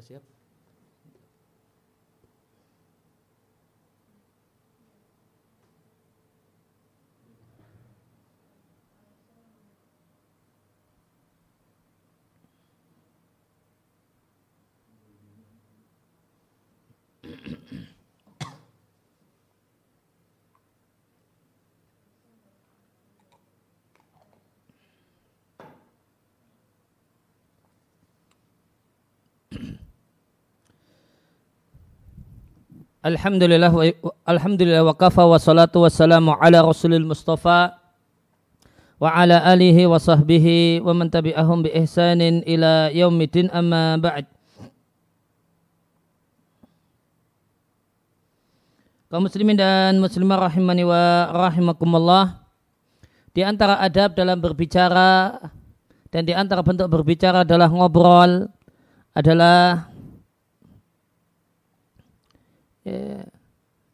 [0.00, 0.22] Siap?
[33.00, 33.88] Alhamdulillah wa,
[34.28, 37.80] alhamdulillah wa kafa wa salatu wassalamu ala rasulil mustafa
[39.00, 44.28] wa ala alihi wa sahbihi wa man tabi'ahum bi ihsanin ila yaumidin amma ba'd.
[49.08, 52.44] Kaum muslimin dan muslimah rahimani wa rahimakumullah
[53.32, 55.40] di antara adab dalam berbicara
[56.12, 58.44] dan di antara bentuk berbicara adalah ngobrol
[59.16, 59.89] adalah
[62.84, 63.26] ya,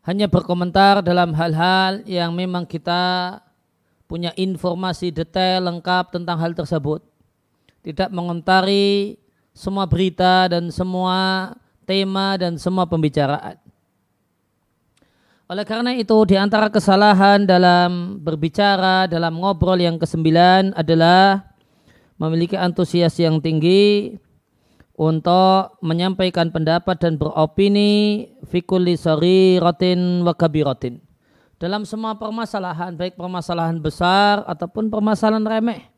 [0.06, 3.39] hanya berkomentar dalam hal-hal yang memang kita
[4.06, 7.03] punya informasi detail lengkap tentang hal tersebut.
[7.83, 9.19] Tidak mengomentari
[9.51, 11.51] semua berita dan semua
[11.87, 13.59] tema dan semua pembicaraan.
[15.47, 21.55] Oleh karena itu di antara kesalahan dalam berbicara, dalam ngobrol yang kesembilan adalah
[22.19, 24.19] memiliki antusias yang tinggi,
[24.97, 31.06] untuk menyampaikan pendapat dan beropini fikuli sori rotin wakabi rotin
[31.56, 35.89] dalam semua permasalahan baik permasalahan besar ataupun permasalahan remeh.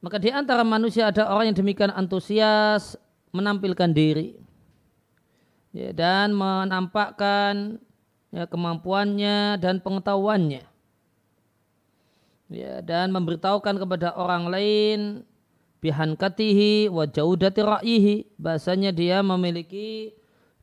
[0.00, 2.96] Maka di antara manusia ada orang yang demikian antusias
[3.30, 4.40] menampilkan diri
[5.76, 7.78] ya, dan menampakkan
[8.32, 10.64] ya, kemampuannya dan pengetahuannya.
[12.50, 15.22] Ya, dan memberitahukan kepada orang lain
[15.80, 20.12] bihankatihi wa jaudati ra'yihi bahasanya dia memiliki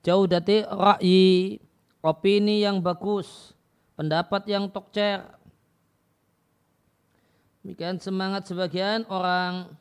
[0.05, 1.57] jaudati ra'yi
[2.05, 3.53] opini yang bagus.
[3.97, 5.25] Pendapat yang tokcer.
[7.65, 9.73] Demikian semangat sebagian orang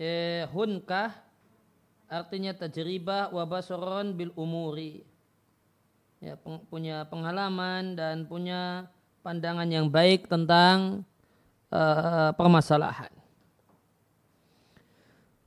[0.00, 1.12] eh, hunkah
[2.08, 5.04] artinya tajribah wa basaron bil umuri.
[6.20, 8.88] Ya peng, punya pengalaman dan punya
[9.20, 11.04] pandangan yang baik tentang
[11.72, 13.08] uh, permasalahan.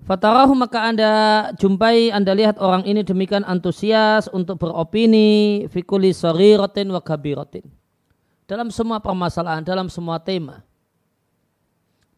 [0.03, 1.11] Fatarahu maka anda
[1.55, 6.11] jumpai anda lihat orang ini demikian antusias untuk beropini fikuli
[6.57, 7.63] rotin wa kabiratin.
[8.43, 10.65] Dalam semua permasalahan dalam semua tema.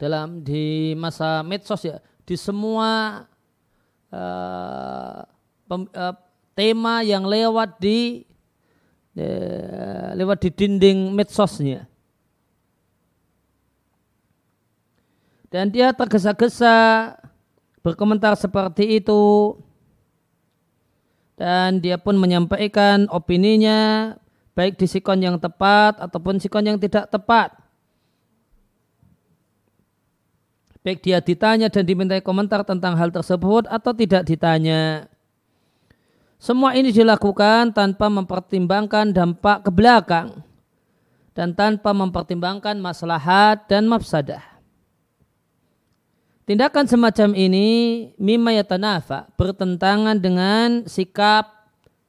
[0.02, 3.24] Dalam di masa medsos ya di semua
[4.10, 5.22] uh,
[5.70, 6.16] pem, uh,
[6.58, 8.26] tema yang lewat di
[9.18, 11.86] uh, lewat di dinding medsosnya.
[15.54, 17.16] Dan dia tergesa-gesa
[17.80, 19.56] berkomentar seperti itu
[21.36, 24.12] dan dia pun menyampaikan opininya
[24.56, 27.65] baik di sikon yang tepat ataupun sikon yang tidak tepat.
[30.86, 35.10] Baik dia ditanya dan dimintai komentar tentang hal tersebut atau tidak ditanya.
[36.38, 40.46] Semua ini dilakukan tanpa mempertimbangkan dampak ke belakang
[41.34, 44.46] dan tanpa mempertimbangkan maslahat dan mafsadah.
[46.46, 47.68] Tindakan semacam ini
[48.22, 51.50] mimma yatanafa bertentangan dengan sikap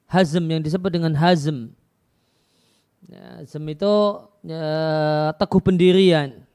[0.05, 1.73] hazm yang disebut dengan hazm.
[3.09, 3.95] Ya, hazm itu
[4.45, 4.69] ya,
[5.41, 6.46] teguh pendirian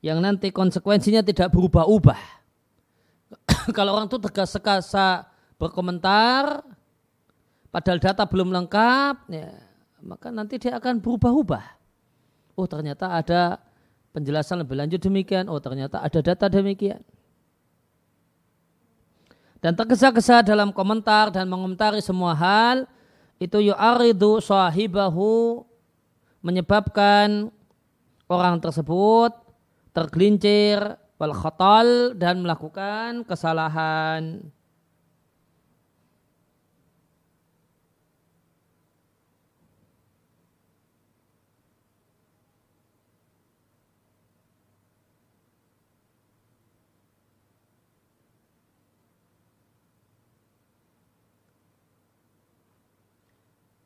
[0.00, 2.20] yang nanti konsekuensinya tidak berubah-ubah.
[3.76, 5.28] Kalau orang itu tegas-sekasa
[5.60, 6.64] berkomentar,
[7.68, 9.52] padahal data belum lengkap, ya,
[10.00, 11.64] maka nanti dia akan berubah-ubah.
[12.56, 13.60] Oh ternyata ada
[14.16, 17.04] penjelasan lebih lanjut demikian, oh ternyata ada data demikian.
[19.60, 22.88] Dan tergesa-gesa dalam komentar dan mengomentari semua hal,
[23.36, 25.64] itu yu'aridu sahibahu
[26.40, 27.52] menyebabkan
[28.24, 29.36] orang tersebut
[29.90, 30.78] tergelincir
[31.20, 34.40] wal khatal dan melakukan kesalahan.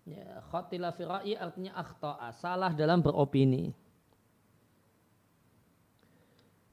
[0.05, 3.84] Ya, khatila fi artinya akhta'a, salah dalam beropini.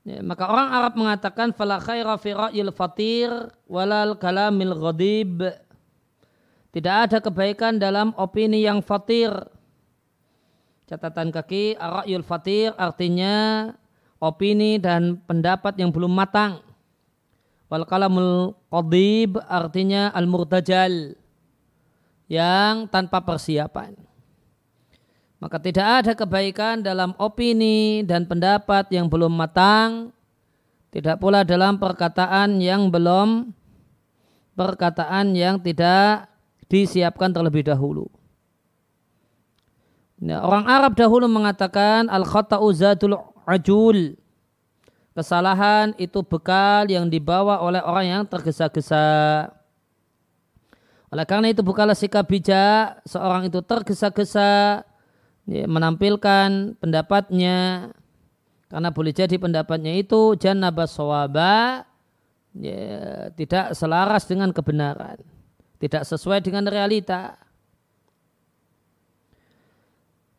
[0.01, 3.29] Ya, maka orang Arab mengatakan fala khaira fi ra'yil fatir
[3.69, 5.45] walal kalamil ghadib.
[6.73, 9.29] Tidak ada kebaikan dalam opini yang fatir.
[10.89, 13.69] Catatan kaki ra'yul fatir artinya
[14.17, 16.65] opini dan pendapat yang belum matang.
[17.69, 21.15] Wal kalamul qadib artinya al-murtajal
[22.25, 24.10] yang tanpa persiapan.
[25.41, 30.13] Maka tidak ada kebaikan dalam opini dan pendapat yang belum matang,
[30.93, 33.49] tidak pula dalam perkataan yang belum
[34.53, 36.29] perkataan yang tidak
[36.69, 38.05] disiapkan terlebih dahulu.
[40.21, 43.17] Nah, orang Arab dahulu mengatakan al khata'u zatul
[43.49, 44.13] ajul.
[45.17, 49.49] Kesalahan itu bekal yang dibawa oleh orang yang tergesa-gesa.
[51.11, 54.85] Oleh karena itu bukanlah sikap bijak seorang itu tergesa-gesa
[55.51, 57.91] ya, menampilkan pendapatnya.
[58.71, 61.83] Karena boleh jadi pendapatnya itu jannabah sawaba
[62.55, 65.19] ya, tidak selaras dengan kebenaran.
[65.75, 67.35] Tidak sesuai dengan realita.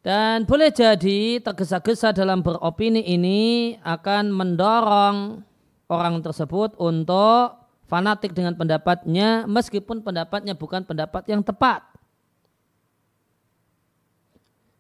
[0.02, 5.46] Dan boleh jadi tergesa-gesa dalam beropini ini akan mendorong
[5.86, 7.54] orang tersebut untuk
[7.86, 11.91] fanatik dengan pendapatnya meskipun pendapatnya bukan pendapat yang tepat.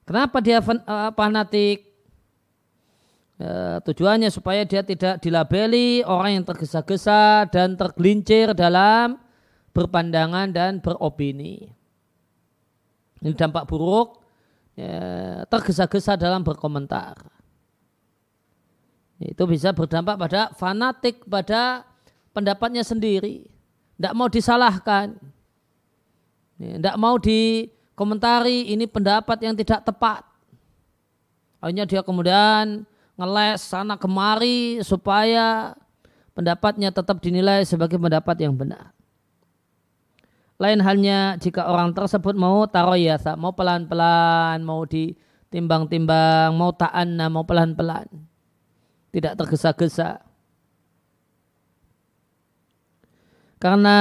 [0.02, 1.90] Kenapa dia uh, fanatik?
[3.42, 9.18] Uh, tujuannya supaya dia tidak dilabeli orang yang tergesa-gesa dan tergelincir dalam
[9.74, 11.66] berpandangan dan beropini.
[13.18, 14.22] Ini dampak buruk
[14.78, 17.18] ya, tergesa-gesa dalam berkomentar.
[19.22, 21.86] Itu bisa berdampak pada fanatik pada
[22.34, 23.46] pendapatnya sendiri.
[23.98, 25.14] Tidak mau disalahkan.
[26.58, 27.66] Tidak mau di
[28.02, 30.26] komentari ini pendapat yang tidak tepat.
[31.62, 32.82] Akhirnya dia kemudian
[33.14, 35.78] ngeles sana kemari supaya
[36.34, 38.90] pendapatnya tetap dinilai sebagai pendapat yang benar.
[40.58, 48.10] Lain halnya jika orang tersebut mau taroyasa, mau pelan-pelan, mau ditimbang-timbang, mau ta'anna, mau pelan-pelan.
[49.14, 50.18] Tidak tergesa-gesa.
[53.62, 53.98] Karena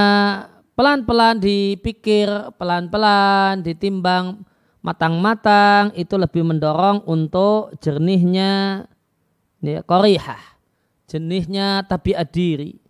[0.75, 4.43] pelan-pelan dipikir, pelan-pelan ditimbang
[4.81, 8.85] matang-matang itu lebih mendorong untuk jernihnya
[9.61, 10.41] ya, korihah,
[11.05, 12.81] jernihnya tabiat diri.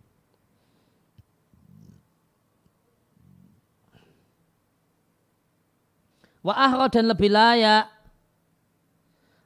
[6.42, 7.86] Wa ahra dan lebih layak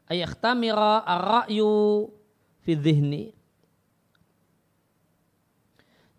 [0.08, 2.08] ayakhtamira ar-ra'yu
[2.64, 3.36] fi dhihni.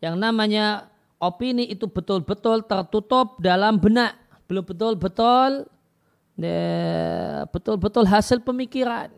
[0.04, 4.16] Yang namanya opini itu betul-betul tertutup dalam benak,
[4.48, 5.64] belum betul-betul
[6.36, 9.12] ya, betul-betul hasil pemikiran.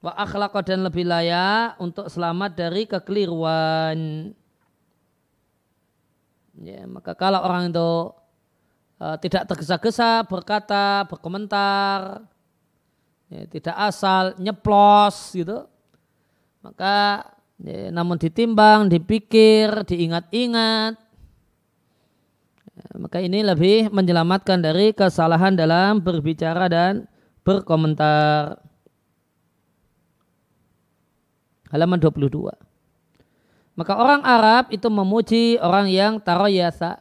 [0.00, 4.32] Wa akhlaq dan lebih layak untuk selamat dari kekeliruan.
[6.60, 8.12] Ya, maka kalau orang itu
[9.00, 12.24] uh, tidak tergesa-gesa berkata, berkomentar,
[13.28, 15.64] ya, tidak asal nyeplos gitu,
[16.60, 17.24] maka
[17.60, 20.96] Ya, namun ditimbang, dipikir, diingat-ingat,
[22.72, 27.04] ya, maka ini lebih menyelamatkan dari kesalahan dalam berbicara dan
[27.44, 28.56] berkomentar.
[31.68, 32.48] Halaman 22.
[33.76, 36.98] Maka orang Arab itu memuji orang yang taroyasa.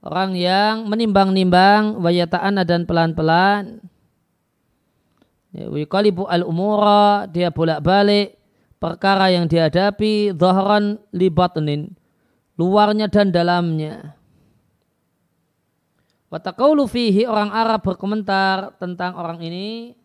[0.00, 3.84] Orang yang menimbang-nimbang wayataan dan pelan-pelan.
[5.52, 8.39] Ya, wikalibu al-umura, dia bolak-balik
[8.80, 11.92] perkara yang dihadapi dhahran libatnin
[12.56, 14.16] luarnya dan dalamnya.
[16.32, 19.98] Watakaulu fihi orang Arab berkomentar tentang orang ini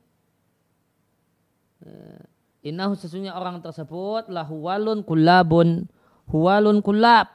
[1.85, 2.21] eh,
[2.65, 5.85] Innahu sesungguhnya orang tersebut lahu walun kulabun
[6.25, 7.29] huwalun kulab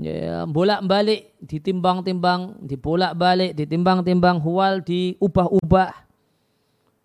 [0.00, 5.92] ya, bolak balik ditimbang-timbang dibolak balik ditimbang-timbang huwal diubah-ubah.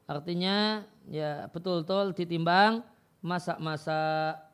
[0.08, 2.88] Artinya ya betul-betul ditimbang
[3.24, 4.52] masak-masak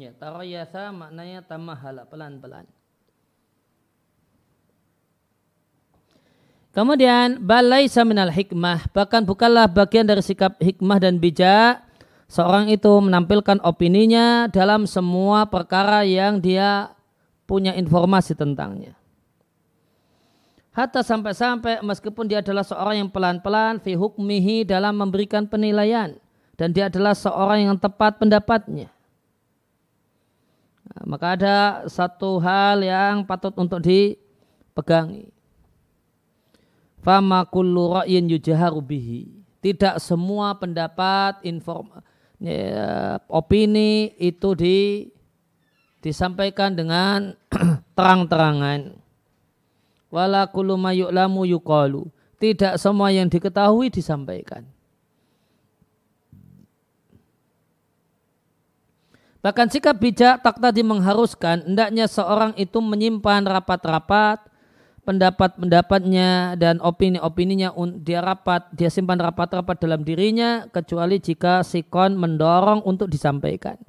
[0.00, 2.64] Ya, tarayasa maknanya tamahala pelan-pelan.
[6.72, 11.84] Kemudian balai saminal hikmah bahkan bukanlah bagian dari sikap hikmah dan bijak
[12.32, 16.96] seorang itu menampilkan opininya dalam semua perkara yang dia
[17.44, 18.96] punya informasi tentangnya.
[20.72, 26.16] Hatta sampai-sampai meskipun dia adalah seorang yang pelan-pelan fi hukmihi dalam memberikan penilaian
[26.56, 28.88] dan dia adalah seorang yang tepat pendapatnya.
[31.06, 31.56] Maka ada
[31.86, 35.30] satu hal yang patut untuk dipegangi.
[37.00, 39.30] Fama kullu ra'yin yujaharu bihi.
[39.60, 41.92] Tidak semua pendapat, inform,
[42.40, 45.08] ya, opini itu di,
[46.00, 47.36] disampaikan dengan
[47.96, 49.00] terang-terangan
[50.10, 50.76] wala kullu
[51.46, 52.10] yuqalu.
[52.40, 54.66] Tidak semua yang diketahui disampaikan.
[59.40, 64.44] Bahkan sikap bijak tak tadi mengharuskan hendaknya seorang itu menyimpan rapat-rapat
[65.08, 67.72] pendapat-pendapatnya dan opini-opininya
[68.04, 73.80] dia rapat dia simpan rapat-rapat dalam dirinya kecuali jika sikon mendorong untuk disampaikan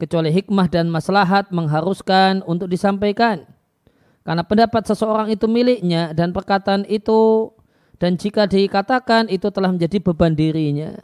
[0.00, 3.44] kecuali hikmah dan maslahat mengharuskan untuk disampaikan
[4.24, 7.52] karena pendapat seseorang itu miliknya dan perkataan itu
[8.00, 10.96] dan jika dikatakan itu telah menjadi beban dirinya.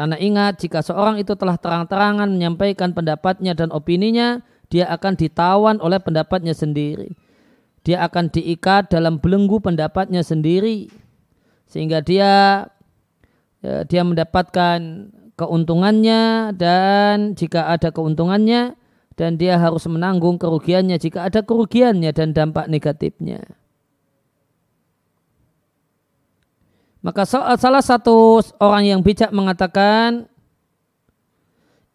[0.00, 4.40] Karena ingat jika seorang itu telah terang-terangan menyampaikan pendapatnya dan opininya,
[4.72, 7.12] dia akan ditawan oleh pendapatnya sendiri.
[7.84, 10.88] Dia akan diikat dalam belenggu pendapatnya sendiri.
[11.68, 12.64] Sehingga dia
[13.60, 14.80] ya, dia mendapatkan
[15.36, 18.80] keuntungannya dan jika ada keuntungannya
[19.20, 23.44] dan dia harus menanggung kerugiannya jika ada kerugiannya dan dampak negatifnya.
[27.00, 27.24] Maka
[27.56, 30.28] salah satu orang yang bijak mengatakan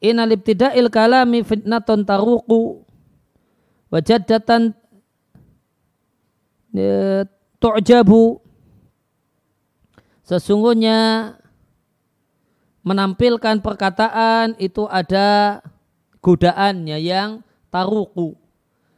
[0.01, 2.81] Inalib tidak il kalami fitnaton taruku
[3.89, 4.73] wajadatan
[6.73, 7.23] e,
[7.61, 8.45] tu'jabu
[10.25, 11.37] Sesungguhnya
[12.81, 15.61] menampilkan perkataan itu ada
[16.25, 18.33] godaannya yang taruku.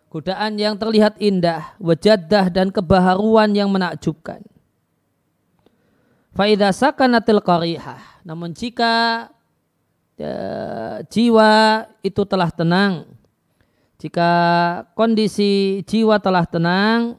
[0.08, 4.40] Godaan yang terlihat indah, wajadah dan kebaharuan yang menakjubkan.
[6.38, 7.98] Faidah sakanatil qarihah.
[8.22, 9.25] Namun jika
[10.13, 10.38] ya,
[11.10, 11.50] jiwa
[12.06, 13.10] itu telah tenang,
[13.98, 14.29] jika
[14.94, 17.17] kondisi jiwa telah tenang,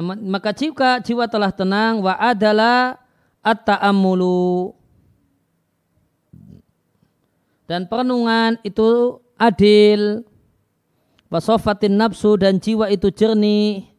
[0.00, 2.96] maka jika jiwa telah tenang wa adalah
[3.44, 4.72] at-ta'ammulu
[7.66, 10.22] dan perenungan itu adil.
[11.26, 13.90] Wasofatin nafsu dan jiwa itu jernih.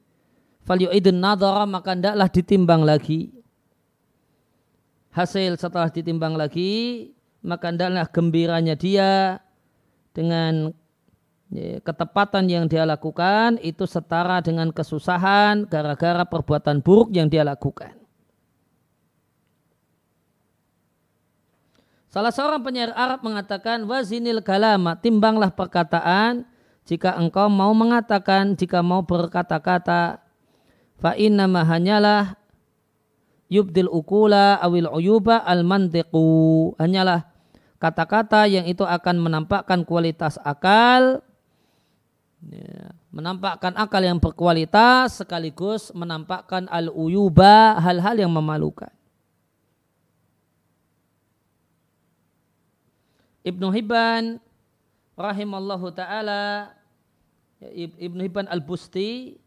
[0.63, 0.79] Fal
[1.11, 3.35] nadhara maka hendaklah ditimbang lagi.
[5.11, 7.11] Hasil setelah ditimbang lagi
[7.43, 9.39] maka hendaklah gembiranya dia
[10.15, 10.71] dengan
[11.47, 17.95] Ya, ketepatan yang dia lakukan itu setara dengan kesusahan gara-gara perbuatan buruk yang dia lakukan.
[22.17, 26.49] Salah seorang penyair Arab mengatakan wazinil kalama timbanglah perkataan
[26.81, 30.17] jika engkau mau mengatakan jika mau berkata-kata
[30.97, 32.33] fa inna hanyalah
[33.53, 37.29] yubdil ukula awil uyuba al mantiqu hanyalah
[37.77, 41.21] kata-kata yang itu akan menampakkan kualitas akal
[42.49, 48.89] ya, menampakkan akal yang berkualitas sekaligus menampakkan al-uyuba hal-hal yang memalukan.
[53.47, 54.43] Ibnu Hibban
[55.15, 56.75] rahimallahu taala
[57.63, 59.39] ya, Ibnu Hibban Al-Busti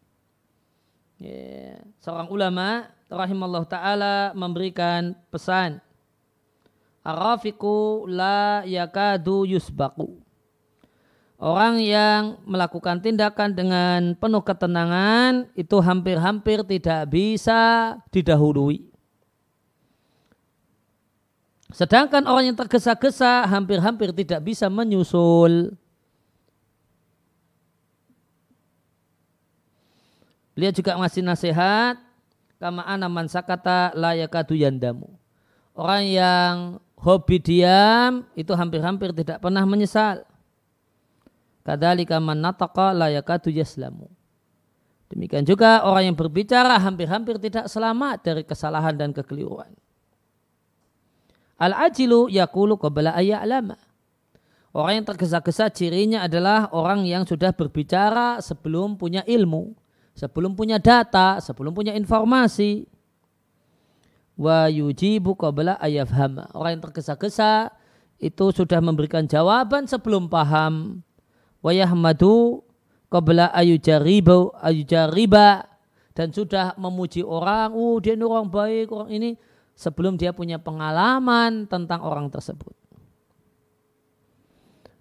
[1.20, 5.84] ya, seorang ulama rahimallahu taala memberikan pesan
[7.04, 10.20] Arafiku la yakadu yusbaku
[11.40, 18.84] Orang yang melakukan tindakan dengan penuh ketenangan itu hampir-hampir tidak bisa didahului.
[21.70, 25.74] Sedangkan orang yang tergesa-gesa hampir-hampir tidak bisa menyusul.
[30.54, 31.96] Beliau juga masih nasihat
[32.60, 35.08] kama ana man sakata layakadu yandamu.
[35.72, 36.54] Orang yang
[37.00, 40.26] hobi diam itu hampir-hampir tidak pernah menyesal.
[41.64, 44.10] Kadzalika man nataqa la yakadu yaslamu.
[45.10, 49.70] Demikian juga orang yang berbicara hampir-hampir tidak selamat dari kesalahan dan kekeliruan.
[51.60, 53.76] Al-ajilu yakulu qabla ayya'lama.
[54.72, 59.76] Orang yang tergesa-gesa cirinya adalah orang yang sudah berbicara sebelum punya ilmu,
[60.16, 62.88] sebelum punya data, sebelum punya informasi.
[64.40, 66.48] wa yujibu qabla ayafhama.
[66.56, 67.76] Orang yang tergesa-gesa
[68.16, 71.04] itu sudah memberikan jawaban sebelum paham.
[71.60, 72.64] Wa yahmadu
[73.12, 75.68] qabla ayujaribu ayujariba
[76.16, 79.30] dan sudah memuji orang, oh dia ini orang baik, orang ini
[79.80, 82.76] sebelum dia punya pengalaman tentang orang tersebut.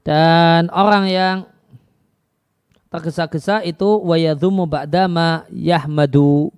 [0.07, 1.38] Dan orang yang
[2.88, 6.55] tergesa-gesa itu wayadhumu ba'dama yahmadu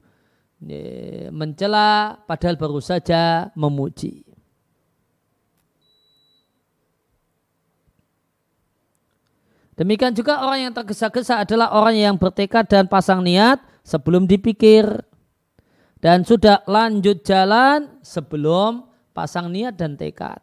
[1.33, 4.21] mencela padahal baru saja memuji.
[9.73, 14.85] Demikian juga orang yang tergesa-gesa adalah orang yang bertekad dan pasang niat sebelum dipikir
[16.01, 20.41] dan sudah lanjut jalan sebelum pasang niat dan tekad.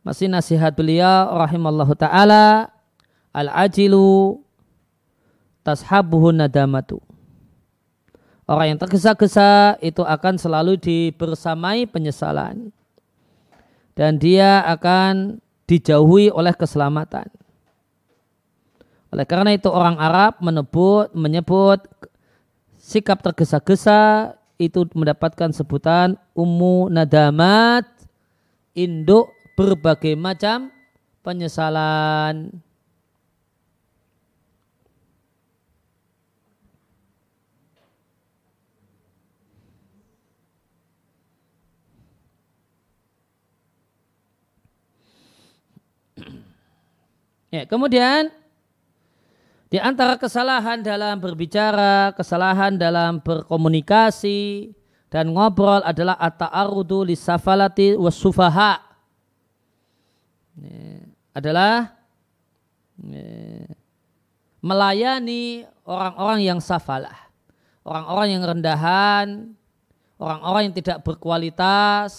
[0.00, 2.72] Masih nasihat beliau rahimallahu taala
[3.36, 4.40] al-ajilu
[5.60, 7.04] tashabuhu nadamatu.
[8.48, 12.72] Orang yang tergesa-gesa itu akan selalu dibersamai penyesalan.
[13.92, 15.36] Dan dia akan
[15.68, 17.28] dijauhi oleh keselamatan.
[19.12, 21.84] Oleh karena itu orang Arab menyebut, menyebut
[22.88, 27.84] sikap tergesa-gesa itu mendapatkan sebutan ummu nadamat,
[28.72, 29.28] induk
[29.60, 30.72] berbagai macam
[31.20, 32.48] penyesalan.
[47.48, 48.32] Ya, kemudian
[49.68, 54.72] di antara kesalahan dalam berbicara, kesalahan dalam berkomunikasi
[55.12, 58.80] dan ngobrol adalah at-ta'arrudu lisafalati wasufaha.
[61.36, 61.92] Adalah
[64.64, 67.28] melayani orang-orang yang safalah.
[67.84, 69.26] Orang-orang yang rendahan,
[70.16, 72.12] orang-orang yang tidak berkualitas.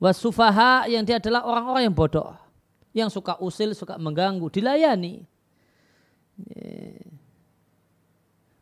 [0.00, 2.49] Wasufaha yang dia adalah orang-orang yang bodoh
[2.90, 5.22] yang suka usil, suka mengganggu, dilayani.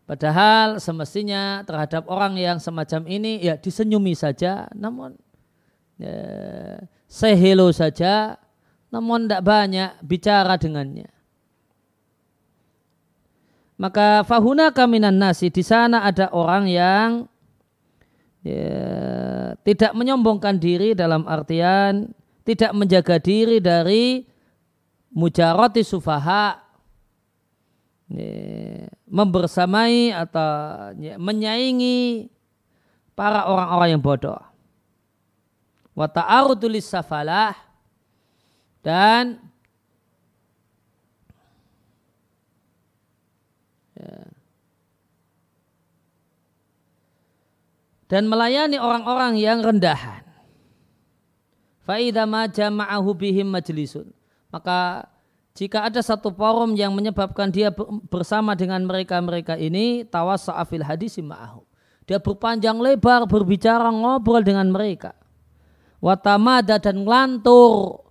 [0.09, 5.13] Padahal semestinya terhadap orang yang semacam ini ya disenyumi saja, namun
[6.01, 8.41] ya, say hello saja,
[8.89, 11.13] namun tidak banyak bicara dengannya.
[13.77, 17.09] Maka fahuna kaminan nasi di sana ada orang yang
[18.43, 22.11] ya, tidak menyombongkan diri dalam artian
[22.49, 24.25] tidak menjaga diri dari
[25.13, 26.57] mujarati sufaha
[29.05, 30.49] membersamai atau
[31.21, 32.33] menyaingi
[33.13, 34.41] para orang-orang yang bodoh.
[35.93, 37.53] Wa ta'arudulis safalah
[38.81, 39.37] dan
[43.93, 44.25] ya,
[48.09, 50.28] dan melayani orang-orang yang rendahan.
[51.89, 54.13] Fa'idha ma jama'ahu bihim majlisun.
[54.53, 55.09] Maka
[55.57, 57.73] jika ada satu forum yang menyebabkan dia
[58.13, 61.65] bersama dengan mereka-mereka ini, tawassa'afil hadisi ma'ahu.
[62.05, 65.17] Dia berpanjang lebar berbicara ngobrol dengan mereka.
[66.05, 68.05] Watamada dan ngelantur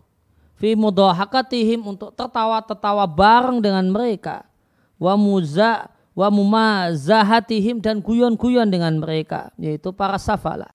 [0.57, 4.49] fi mudahakatihim untuk tertawa-tertawa bareng dengan mereka.
[4.97, 10.73] Wa muza wa mumazahatihim dan guyon-guyon dengan mereka, yaitu para safalah.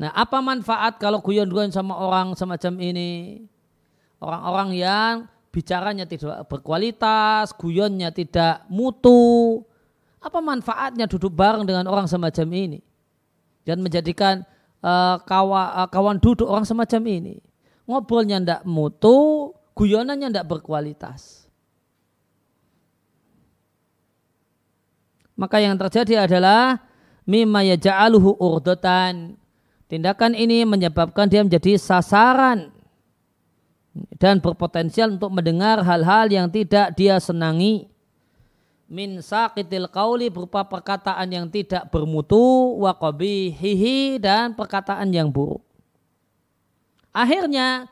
[0.00, 3.44] Nah, apa manfaat kalau guyon-guyon sama orang semacam ini?
[4.16, 5.14] Orang-orang yang
[5.52, 9.60] bicaranya tidak berkualitas, guyonnya tidak mutu.
[10.24, 12.80] Apa manfaatnya duduk bareng dengan orang semacam ini?
[13.68, 14.40] Dan menjadikan
[14.80, 17.36] uh, kawan, uh, kawan duduk orang semacam ini.
[17.84, 21.44] Ngobrolnya tidak mutu, guyonannya tidak berkualitas.
[25.36, 26.80] Maka yang terjadi adalah
[27.28, 29.39] mimma yaja'aluhu urdatan
[29.90, 32.70] Tindakan ini menyebabkan dia menjadi sasaran
[34.22, 37.90] dan berpotensial untuk mendengar hal-hal yang tidak dia senangi.
[38.86, 42.38] Min saqitil qauli berupa perkataan yang tidak bermutu
[42.78, 45.62] wa qabihihi dan perkataan yang buruk.
[47.10, 47.90] Akhirnya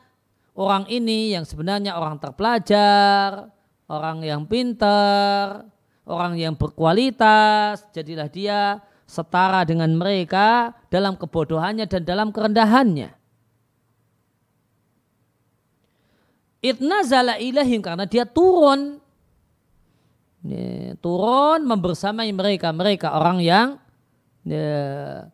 [0.55, 3.51] orang ini yang sebenarnya orang terpelajar,
[3.91, 5.67] orang yang pintar,
[6.07, 13.09] orang yang berkualitas, jadilah dia setara dengan mereka dalam kebodohannya dan dalam kerendahannya.
[16.61, 18.99] Itnazala ilahim karena dia turun
[20.45, 23.67] ya, turun membersamai mereka mereka orang yang
[24.43, 25.25] ya,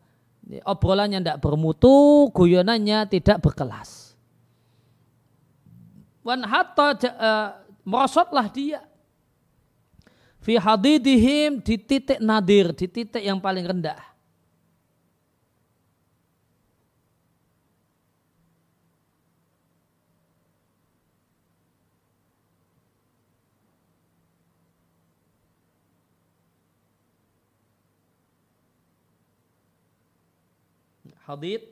[0.45, 4.15] ya, obrolannya tidak bermutu, guyonannya tidak berkelas.
[6.21, 7.49] Wan hatta uh,
[7.85, 8.85] merosotlah dia
[10.45, 13.97] fi hadidihim di titik nadir, di titik yang paling rendah.
[31.25, 31.65] Hadid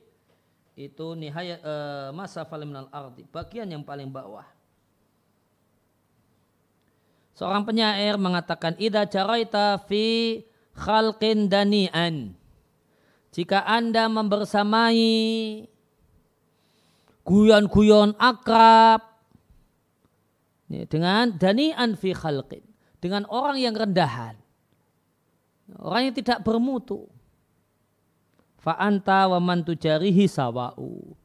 [0.73, 4.49] itu nihayat uh, masa minal ardi, bagian yang paling bawah.
[7.34, 10.41] Seorang penyair mengatakan ida jaraita fi
[10.78, 12.38] khalqin dani'an.
[13.34, 15.65] Jika Anda membersamai
[17.26, 19.02] guyon-guyon akrab
[20.69, 22.62] dengan dani'an fi khalqin,
[23.02, 24.38] dengan orang yang rendahan.
[25.82, 27.10] Orang yang tidak bermutu.
[28.62, 31.17] Fa'anta wa man tujarihi sawa'u.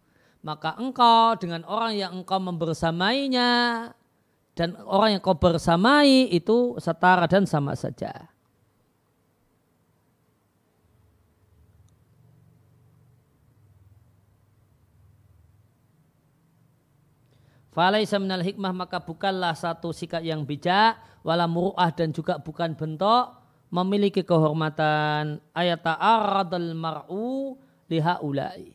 [0.42, 3.50] Maka engkau dengan orang yang engkau membersamainya
[4.58, 8.26] dan orang yang kau bersamai itu setara dan sama saja.
[17.70, 23.38] Falaisa minal hikmah maka bukanlah satu sikap yang bijak wala muru'ah dan juga bukan bentuk
[23.70, 27.54] memiliki kehormatan ayat ta'aradul mar'u
[27.86, 28.74] liha ulai.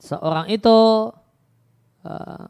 [0.00, 1.12] Seorang itu
[2.08, 2.48] uh,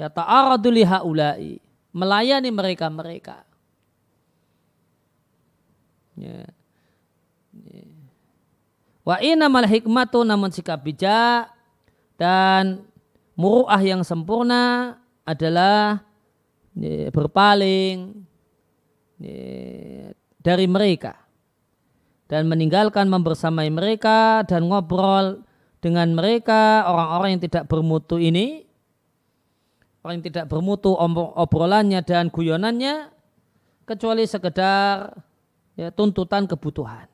[0.00, 1.60] ya ta'aradu liha ulai
[1.92, 3.44] melayani mereka-mereka.
[6.16, 6.48] Ya.
[7.52, 7.84] ya.
[9.04, 11.52] Wa inamal hikmatu namun sikap bijak
[12.16, 12.84] dan
[13.36, 14.96] muru'ah yang sempurna
[15.28, 16.00] adalah
[16.76, 18.24] ya, berpaling
[19.20, 21.16] ya, dari mereka
[22.30, 25.42] dan meninggalkan membersamai mereka dan ngobrol
[25.80, 28.69] dengan mereka orang-orang yang tidak bermutu ini
[30.08, 33.12] yang tidak bermutu obrolannya dan guyonannya
[33.84, 35.12] kecuali sekedar
[35.76, 37.04] ya, tuntutan kebutuhan.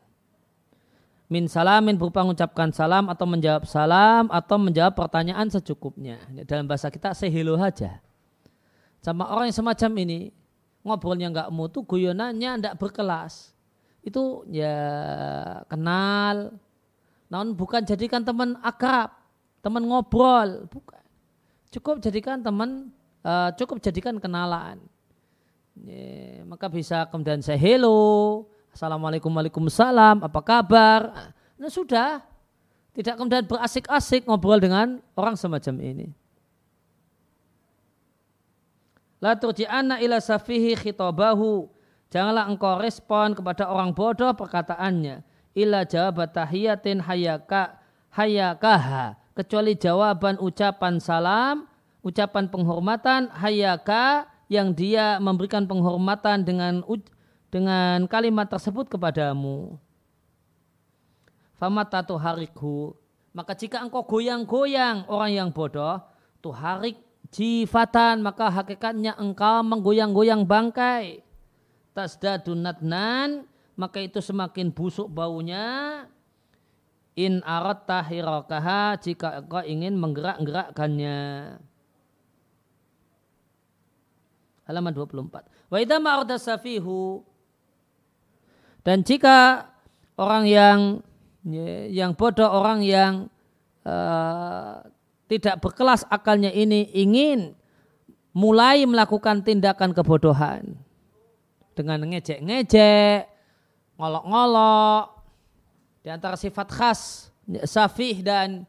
[1.26, 6.22] Min salamin berupa mengucapkan salam atau menjawab salam atau menjawab pertanyaan secukupnya.
[6.30, 7.98] Ya, dalam bahasa kita sehilo saja.
[9.02, 10.30] Sama orang yang semacam ini
[10.86, 13.50] ngobrolnya nggak mutu, guyonannya tidak berkelas.
[14.06, 14.78] Itu ya
[15.66, 16.54] kenal,
[17.26, 19.10] namun bukan jadikan teman akrab,
[19.66, 20.95] teman ngobrol, bukan.
[21.70, 22.94] Cukup jadikan teman,
[23.26, 24.78] uh, cukup jadikan kenalan.
[25.76, 31.32] Ya, maka bisa kemudian saya hello, assalamualaikum waalaikumsalam, apa kabar?
[31.58, 32.24] Nah sudah,
[32.96, 36.08] tidak kemudian berasik-asik ngobrol dengan orang semacam ini.
[39.20, 41.68] La turji'anna ila safihi khitabahu.
[42.08, 45.20] Janganlah engkau respon kepada orang bodoh perkataannya.
[45.56, 47.80] Ila jawabat tahiyatin hayaka
[48.12, 51.68] hayakaha kecuali jawaban ucapan salam,
[52.00, 56.80] ucapan penghormatan, hayaka yang dia memberikan penghormatan dengan
[57.52, 59.76] dengan kalimat tersebut kepadamu.
[61.60, 62.96] Famata harikhu.
[63.36, 66.00] Maka jika engkau goyang-goyang orang yang bodoh,
[66.40, 66.96] tuharik
[67.28, 71.20] jifatan, maka hakikatnya engkau menggoyang-goyang bangkai.
[71.92, 73.44] Tasdadun natnan,
[73.76, 76.04] maka itu semakin busuk baunya,
[77.16, 81.18] in arat tahirakaha jika engkau ingin menggerak-gerakkannya.
[84.68, 85.72] Halaman 24.
[85.72, 87.24] Wa idza ma'arda safihu
[88.86, 89.66] dan jika
[90.14, 90.78] orang yang
[91.90, 93.26] yang bodoh, orang yang
[93.82, 94.78] uh,
[95.26, 97.58] tidak berkelas akalnya ini ingin
[98.30, 100.78] mulai melakukan tindakan kebodohan
[101.74, 103.26] dengan ngejek-ngejek,
[103.98, 105.15] ngolok-ngolok,
[106.06, 107.34] di antara sifat khas
[107.66, 108.62] safih dan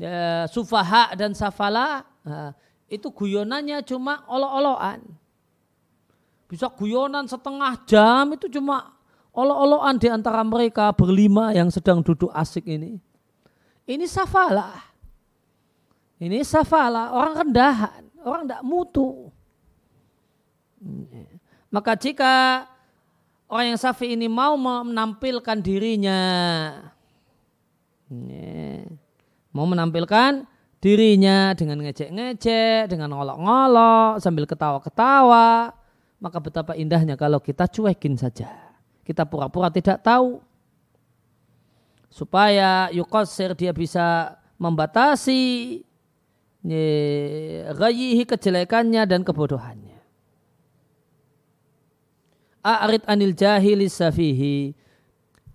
[0.00, 2.56] ya, sufaha dan safala nah,
[2.88, 5.04] itu guyonannya cuma olo-oloan.
[6.48, 8.96] Bisa guyonan setengah jam itu cuma
[9.36, 12.96] olo-oloan di antara mereka berlima yang sedang duduk asik ini.
[13.84, 14.80] Ini safala.
[16.16, 19.28] Ini safala, orang rendahan, orang tidak mutu.
[21.68, 22.64] Maka jika
[23.50, 26.22] orang yang safi ini mau menampilkan dirinya.
[29.50, 30.46] Mau menampilkan
[30.80, 35.74] dirinya dengan ngejek-ngejek, dengan ngolok-ngolok, sambil ketawa-ketawa.
[36.22, 38.48] Maka betapa indahnya kalau kita cuekin saja.
[39.02, 40.38] Kita pura-pura tidak tahu.
[42.10, 45.80] Supaya yukosir dia bisa membatasi
[47.72, 49.89] gayihi kejelekannya dan kebodohannya.
[52.60, 54.76] A'rid anil jahili safihi.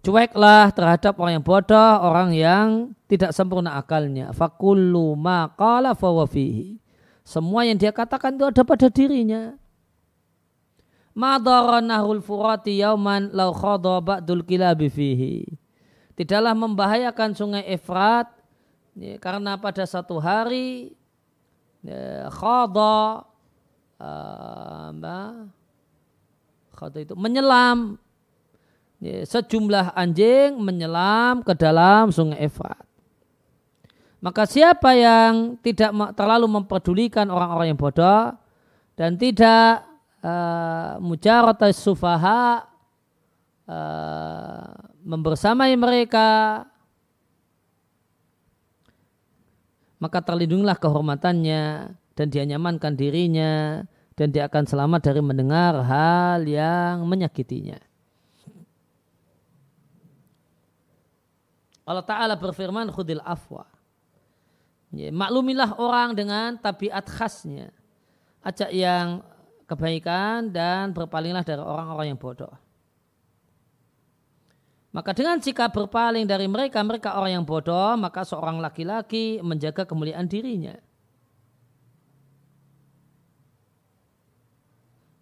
[0.05, 2.67] Cueklah terhadap orang yang bodoh, orang yang
[3.09, 4.29] tidak sempurna akalnya.
[4.33, 6.77] Fakullu maqala fawafihi.
[7.25, 9.57] Semua yang dia katakan itu ada pada dirinya.
[11.15, 15.47] madara nahrul furati yauman law khadha ba'dul kilabi fihi.
[16.19, 18.29] Tidaklah membahayakan sungai Efrat
[18.99, 20.95] ya, karena pada satu hari
[21.81, 23.23] ya, khadha
[23.99, 24.91] uh,
[26.75, 27.95] khadha itu menyelam
[28.99, 32.83] ya, sejumlah anjing menyelam ke dalam sungai Efrat.
[34.19, 38.33] Maka siapa yang tidak terlalu memperdulikan orang-orang yang bodoh
[38.97, 39.85] dan tidak
[40.25, 40.97] uh,
[41.71, 42.65] sufaha
[43.69, 44.73] uh,
[45.05, 46.65] membersamai mereka
[50.01, 53.83] maka terlindunglah kehormatannya dan dia nyamankan dirinya
[54.15, 57.77] dan dia akan selamat dari mendengar hal yang menyakitinya.
[61.85, 63.67] Allah Ta'ala berfirman khudil afwa.
[64.95, 67.69] Ya, maklumilah orang dengan tabiat khasnya.
[68.41, 69.21] Ajak yang
[69.67, 72.53] kebaikan dan berpalinglah dari orang-orang yang bodoh.
[74.95, 80.23] Maka dengan sikap berpaling dari mereka, mereka orang yang bodoh, maka seorang laki-laki menjaga kemuliaan
[80.23, 80.79] dirinya.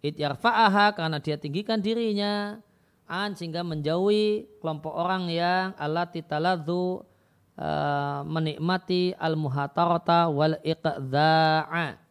[0.04, 2.60] It yarfa'aha karena dia tinggikan dirinya.
[3.08, 7.04] An sehingga menjauhi kelompok orang yang alati taladzu
[7.56, 12.03] uh, menikmati al-muhatarata wal iqdha'a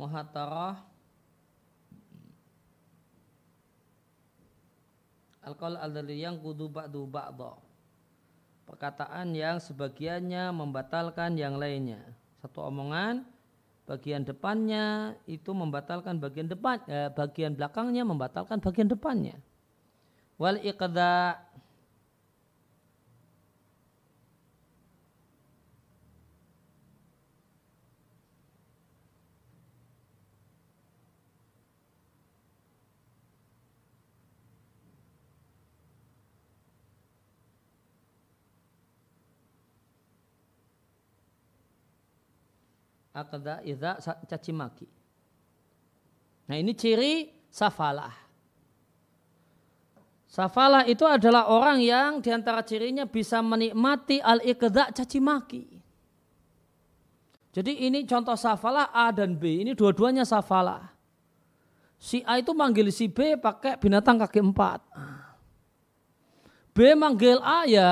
[0.00, 0.88] muhatarah
[5.40, 7.56] Alkohol al yang kudu ba'du ba'da.
[8.68, 11.98] Perkataan yang sebagiannya membatalkan yang lainnya.
[12.44, 13.24] Satu omongan,
[13.88, 19.40] bagian depannya itu membatalkan bagian depan, eh, bagian belakangnya membatalkan bagian depannya.
[20.38, 21.40] Wal iqda
[43.20, 44.88] akada idza caci maki.
[46.50, 48.10] Nah ini ciri safalah.
[50.30, 55.64] Safalah itu adalah orang yang di antara cirinya bisa menikmati al-iqda caci maki.
[57.50, 59.66] Jadi ini contoh safalah A dan B.
[59.66, 60.86] Ini dua-duanya safalah.
[61.98, 64.80] Si A itu manggil si B pakai binatang kaki empat.
[66.70, 67.90] B manggil A ya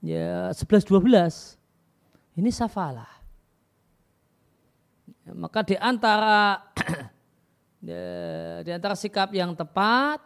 [0.00, 2.40] ya 11 12.
[2.40, 3.19] Ini safalah.
[5.34, 6.60] Maka di antara
[8.66, 10.20] di antara sikap yang tepat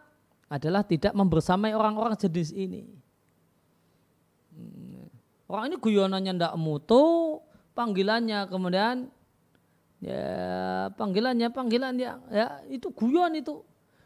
[0.51, 2.85] adalah tidak membersamai orang-orang jenis ini.
[4.53, 5.07] Hmm.
[5.45, 7.39] Orang ini guyonannya tidak mutu,
[7.77, 9.09] panggilannya kemudian
[10.03, 13.61] ya panggilannya panggilannya ya itu guyon itu.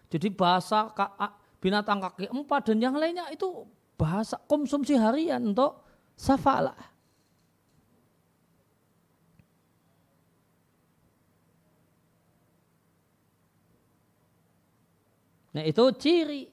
[0.10, 0.90] Jadi bahasa
[1.62, 3.68] binatang kaki empat dan yang lainnya itu
[4.00, 5.86] bahasa konsumsi harian untuk
[6.16, 6.76] safalah.
[15.56, 16.50] Nah itu ciri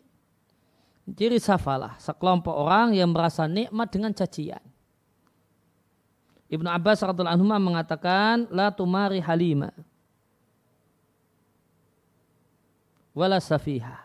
[1.06, 4.62] ciri safalah sekelompok orang yang merasa nikmat dengan cacian.
[6.46, 9.74] Ibnu Abbas radhiallahu anhu mengatakan la tumari halima
[13.16, 14.04] wala safiha.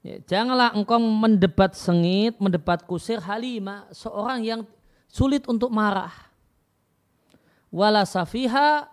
[0.00, 4.60] Ya, janganlah engkau mendebat sengit, mendebat kusir halima, seorang yang
[5.06, 6.10] sulit untuk marah.
[7.70, 8.88] Wala safiha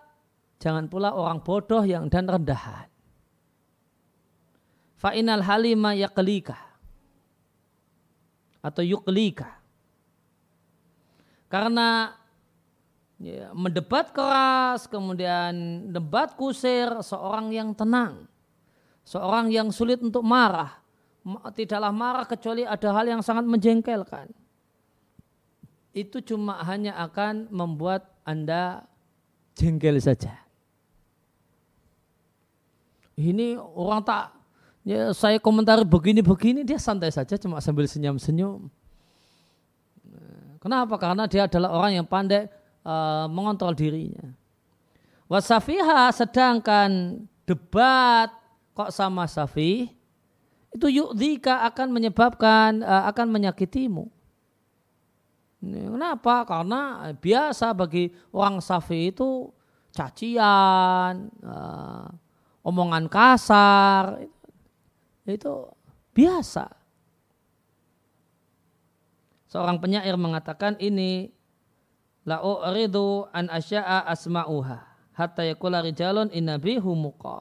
[0.58, 2.90] Jangan pula orang bodoh yang dan rendahan.
[4.98, 6.58] Fa'inal halima yaklika.
[8.58, 9.54] Atau yuklika.
[11.46, 12.10] Karena
[13.22, 18.26] ya, mendebat keras, kemudian debat kusir seorang yang tenang.
[19.06, 20.74] Seorang yang sulit untuk marah.
[21.54, 24.26] Tidaklah marah kecuali ada hal yang sangat menjengkelkan.
[25.94, 28.84] Itu cuma hanya akan membuat Anda
[29.54, 30.47] jengkel saja
[33.18, 34.30] ini orang tak
[34.86, 38.70] ya saya komentar begini-begini dia santai saja cuma sambil senyum-senyum.
[40.58, 40.98] Kenapa?
[40.98, 42.50] Karena dia adalah orang yang pandai
[42.82, 44.34] uh, mengontrol dirinya.
[45.30, 48.30] Wasafiha sedangkan debat
[48.74, 49.86] kok sama Safi
[50.74, 54.06] itu yu'dika akan menyebabkan uh, akan menyakitimu.
[55.58, 56.46] Kenapa?
[56.46, 59.50] Karena biasa bagi orang safi itu
[59.90, 62.06] cacian, uh,
[62.68, 64.28] omongan kasar,
[65.24, 65.72] itu
[66.12, 66.68] biasa.
[69.48, 71.32] Seorang penyair mengatakan ini
[72.28, 74.84] la uridu an asya'a asma'uha
[75.16, 77.40] hatta yakula rijalun inabihu muqa.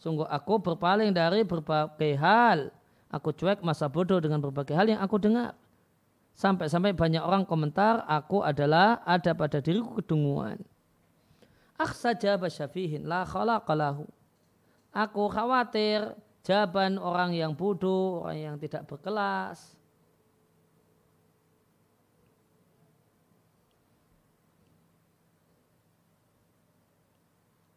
[0.00, 2.72] Sungguh aku berpaling dari berbagai hal.
[3.12, 5.52] Aku cuek masa bodoh dengan berbagai hal yang aku dengar.
[6.38, 10.62] Sampai-sampai banyak orang komentar, aku adalah ada pada diriku kedunguan.
[11.80, 14.04] Aksaja basyafihin la khalaqalahu.
[14.92, 16.12] Aku khawatir
[16.44, 19.80] jawaban orang yang bodoh, orang yang tidak berkelas.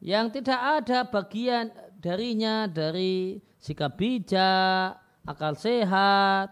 [0.04, 6.52] Yang tidak ada bagian darinya dari sikap bijak, akal sehat,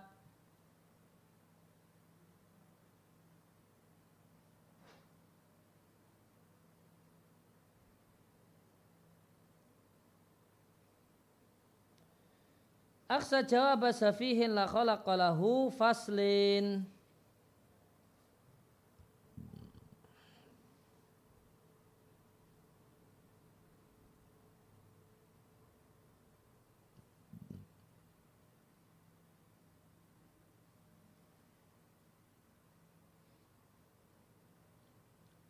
[13.11, 16.87] Aksa jawab safihin la khalaqalahu faslin.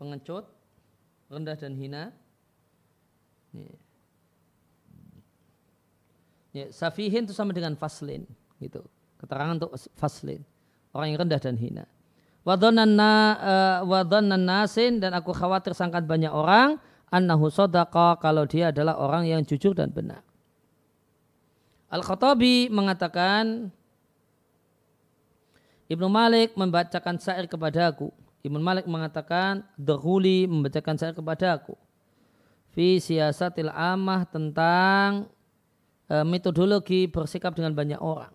[0.02, 0.50] pengecut,
[1.30, 2.10] rendah dan hina.
[6.52, 8.28] Ya, safihin itu sama dengan faslin,
[8.60, 8.84] gitu.
[9.18, 10.44] Keterangan untuk faslin,
[10.92, 11.86] orang yang rendah dan hina.
[12.42, 16.82] Wadhanan uh, nasin dan aku khawatir sangat banyak orang
[17.14, 20.26] annahu sodaqa kalau dia adalah orang yang jujur dan benar.
[21.92, 23.70] Al-Khattabi mengatakan
[25.92, 31.76] Ibnu Malik membacakan syair kepadaku Ibn Malik mengatakan Dahuli membacakan saya kepada aku
[32.72, 35.28] Fi siasatil amah tentang
[36.28, 38.34] metodologi bersikap dengan banyak orang.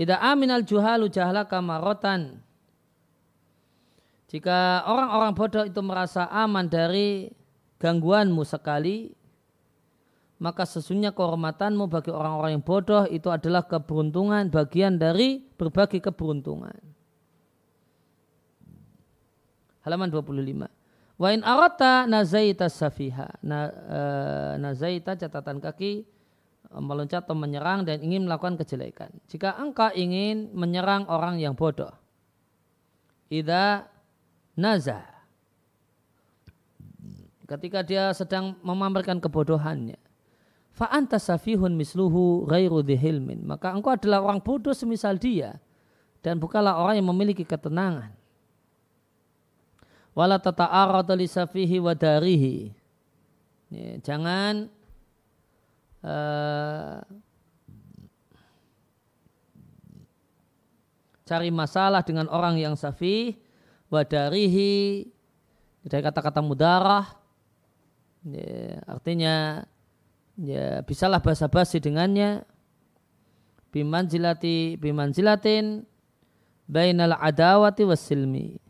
[0.00, 2.40] Ida aminal juhalu jahla kamarotan.
[4.30, 7.28] Jika orang-orang bodoh itu merasa aman dari
[7.82, 9.10] gangguanmu sekali,
[10.38, 16.90] maka sesungguhnya kehormatanmu bagi orang-orang yang bodoh itu adalah keberuntungan bagian dari berbagai keberuntungan
[19.84, 20.79] halaman 25.
[21.20, 23.28] Wa in arata nazaita safiha.
[23.44, 26.08] Na, uh, nazaita catatan kaki
[26.80, 29.12] meloncat atau menyerang dan ingin melakukan kejelekan.
[29.28, 31.92] Jika engkau ingin menyerang orang yang bodoh.
[33.28, 33.84] Ida
[34.56, 35.04] naza.
[37.44, 40.00] Ketika dia sedang memamerkan kebodohannya.
[40.72, 43.44] Fa'anta safihun misluhu ghairu dhihilmin.
[43.44, 45.60] Maka engkau adalah orang bodoh semisal dia.
[46.24, 48.19] Dan bukanlah orang yang memiliki ketenangan
[50.20, 52.68] wala tata'arada li safihi wa darihi.
[54.04, 54.68] Jangan
[56.04, 57.00] uh,
[61.24, 63.38] cari masalah dengan orang yang safi
[63.88, 65.08] wadarihi
[65.88, 67.06] dari kata-kata mudarah.
[68.28, 69.64] Ya, artinya
[70.36, 72.44] ya bisalah basa-basi dengannya.
[73.70, 75.86] Bimanzilati bimanzilatin
[76.66, 78.69] bainal adawati wasilmi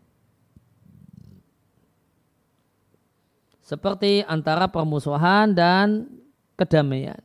[3.70, 6.10] seperti antara permusuhan dan
[6.58, 7.22] kedamaian.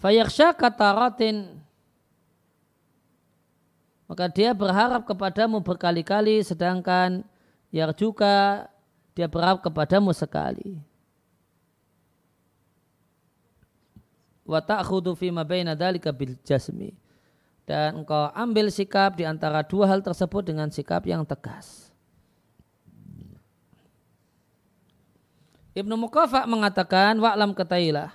[0.00, 1.60] Fayaksha kataratin
[4.08, 7.20] maka dia berharap kepadamu berkali-kali sedangkan
[7.92, 8.64] juga
[9.12, 10.80] dia berharap kepadamu sekali.
[14.44, 14.60] Wa
[15.16, 15.44] fi ma
[16.12, 16.96] bil jasmi.
[17.64, 21.93] Dan engkau ambil sikap di antara dua hal tersebut dengan sikap yang tegas.
[25.74, 28.14] Ibnu Mukafa mengatakan wa'lam ketailah.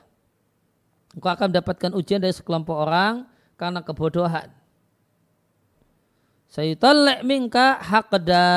[1.11, 3.27] Engkau akan mendapatkan ujian dari sekelompok orang
[3.59, 4.47] karena kebodohan.
[6.47, 8.47] Sayutallek minka haqda.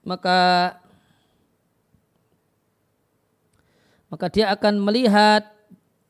[0.00, 0.38] Maka
[4.10, 5.46] maka dia akan melihat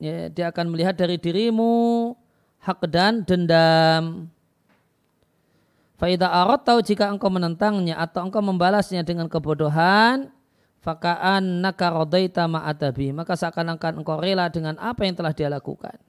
[0.00, 2.14] ya, dia akan melihat dari dirimu
[2.62, 4.30] hak dan dendam
[6.00, 10.32] Faida arot tahu jika engkau menentangnya atau engkau membalasnya dengan kebodohan,
[10.80, 13.12] fakaan nakarodaita ma'atabi.
[13.12, 16.00] Maka seakan-akan engkau rela dengan apa yang telah dia lakukan.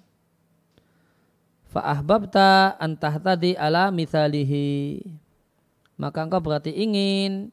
[1.75, 5.03] Fa'ahbabta antah tadi ala mithalihi.
[5.99, 7.51] Maka engkau berarti ingin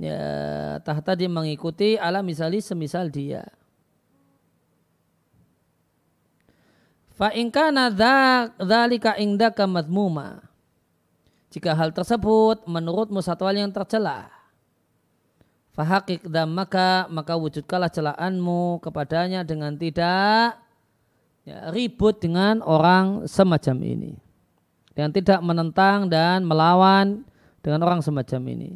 [0.00, 3.44] ya tahta dia mengikuti ala misali semisal dia.
[7.12, 10.51] Fa in kana dzalika indaka madmuma.
[11.52, 14.32] Jika hal tersebut menurutmu satu hal yang tercela.
[15.76, 20.56] Fahakik dan maka maka wujudkanlah celaanmu kepadanya dengan tidak
[21.44, 24.12] ya, ribut dengan orang semacam ini.
[24.96, 27.24] Dengan tidak menentang dan melawan
[27.60, 28.70] dengan orang semacam ini.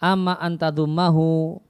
[0.00, 1.60] Amma antadumahu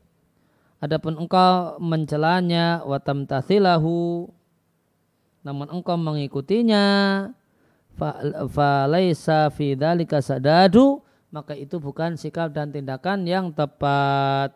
[0.83, 4.27] Adapun engkau mencelanya watam tathilahu
[5.47, 6.83] namun engkau mengikutinya
[8.51, 14.53] falaisa fi dzalika sadadu maka itu bukan sikap dan tindakan yang tepat.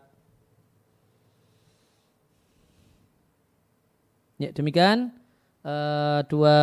[4.37, 5.16] Ya, demikian
[5.64, 6.59] uh, dua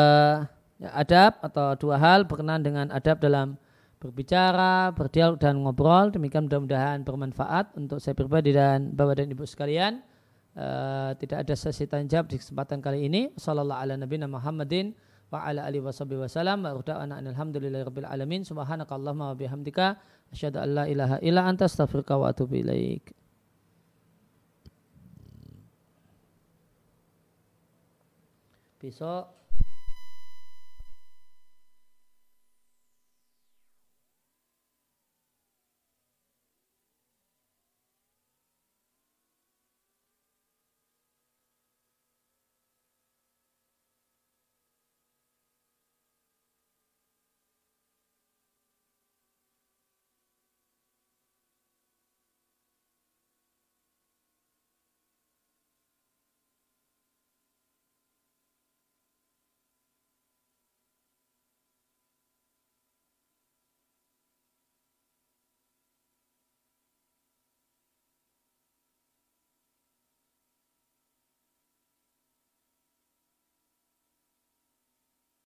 [0.77, 3.57] ya, adab atau dua hal berkenaan dengan adab dalam
[3.97, 6.13] berbicara, berdialog dan ngobrol.
[6.13, 10.05] Demikian mudah-mudahan bermanfaat untuk saya pribadi dan Bapak dan Ibu sekalian.
[10.53, 13.33] Uh, tidak ada sesi tanya jawab di kesempatan kali ini.
[13.33, 14.93] Sallallahu ala nabiyina Muhammadin
[15.33, 18.45] wa ala alihi washabihi wasallam wa ruda'ana alhamdulillahi rabbil alamin.
[18.45, 19.97] Subhanakallahumma wa bihamdika
[20.29, 23.09] asyhadu an la ilaha illa anta astaghfiruka wa atubu ilaik.
[28.77, 29.42] Besok